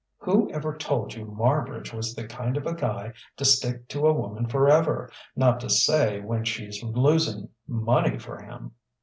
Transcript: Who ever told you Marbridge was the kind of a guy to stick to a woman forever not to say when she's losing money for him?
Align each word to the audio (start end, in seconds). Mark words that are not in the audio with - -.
Who 0.17 0.49
ever 0.49 0.75
told 0.75 1.13
you 1.13 1.27
Marbridge 1.27 1.93
was 1.93 2.15
the 2.15 2.27
kind 2.27 2.57
of 2.57 2.65
a 2.65 2.73
guy 2.73 3.13
to 3.37 3.45
stick 3.45 3.87
to 3.89 4.07
a 4.07 4.13
woman 4.13 4.47
forever 4.47 5.11
not 5.35 5.59
to 5.59 5.69
say 5.69 6.19
when 6.21 6.43
she's 6.43 6.81
losing 6.81 7.49
money 7.67 8.17
for 8.17 8.41
him? 8.41 8.71